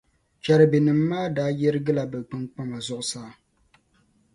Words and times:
Chɛrubinim’ 0.43 0.99
maa 1.09 1.27
daa 1.35 1.51
yirigila 1.59 2.03
bɛ 2.11 2.19
kpiŋkpama 2.27 2.77
zuɣusaa. 2.85 3.31